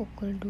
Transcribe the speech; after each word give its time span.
Pukul 0.00 0.32
2 0.40 0.48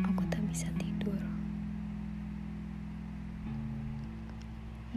Aku 0.00 0.22
tak 0.32 0.40
bisa 0.48 0.72
tidur. 0.80 1.20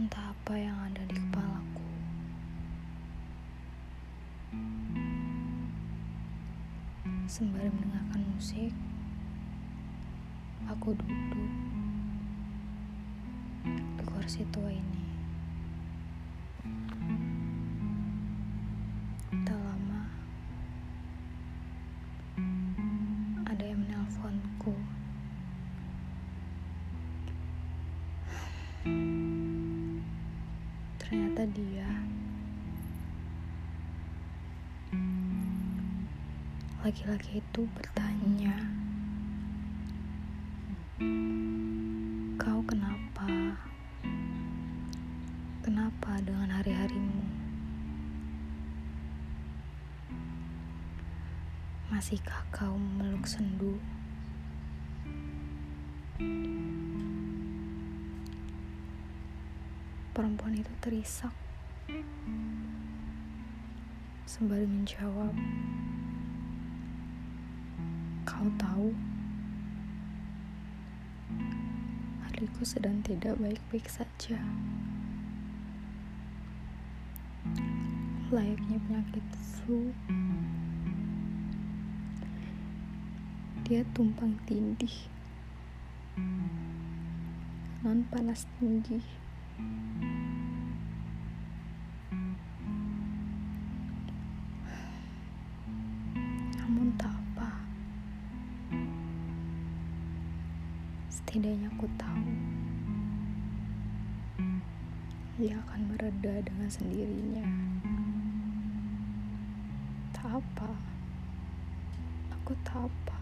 Entah 0.00 0.32
apa 0.32 0.56
yang 0.56 0.80
ada 0.80 1.04
di 1.04 1.12
kepalaku. 1.12 1.84
Sembari 7.28 7.68
mendengarkan 7.68 8.24
musik 8.32 8.72
Aku 10.72 10.96
duduk 10.96 11.52
Di 13.68 14.02
kursi 14.08 14.40
tua 14.48 14.72
ini 14.72 15.05
Ternyata 31.06 31.46
dia 31.54 31.86
Laki-laki 36.82 37.38
itu 37.38 37.62
bertanya 37.78 38.58
Kau 42.42 42.58
kenapa? 42.66 43.54
Kenapa 45.62 46.18
dengan 46.26 46.50
hari-harimu? 46.50 47.22
Masihkah 51.86 52.42
kau 52.50 52.74
memeluk 52.74 53.30
sendu? 53.30 53.78
Perempuan 60.16 60.56
itu 60.56 60.72
terisak 60.80 61.28
sembari 64.24 64.64
menjawab, 64.64 65.28
"Kau 68.24 68.48
tahu, 68.56 68.96
hariku 72.24 72.64
sedang 72.64 73.04
tidak 73.04 73.36
baik-baik 73.36 73.84
saja. 73.92 74.40
Layaknya 78.32 78.80
penyakit 78.88 79.26
flu, 79.36 79.92
dia 83.68 83.84
tumpang 83.92 84.32
tindih, 84.48 85.12
non 87.84 88.00
panas 88.08 88.48
tinggi." 88.56 89.25
Namun 96.56 96.88
tak 97.00 97.12
apa. 97.12 97.50
Setidaknya 101.08 101.70
aku 101.72 101.86
tahu 102.00 102.26
dia 105.36 105.52
akan 105.68 105.80
mereda 105.92 106.40
dengan 106.48 106.64
sendirinya. 106.64 107.44
Tak 110.16 110.40
apa. 110.40 110.72
Aku 112.32 112.56
tak 112.64 112.88
apa. 112.88 113.18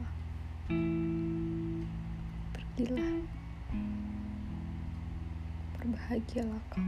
Pergilah 2.54 3.18
berbahagialah 5.84 6.64
kau. 6.72 6.80